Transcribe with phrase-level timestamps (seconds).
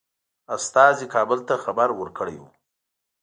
[0.55, 2.49] استازي کابل ته خبر ورکړی وو.